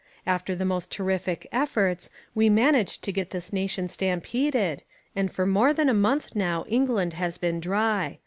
[0.25, 4.81] After the most terrific efforts we managed to get this nation stampeded,
[5.15, 8.17] and for more than a month now England has been dry.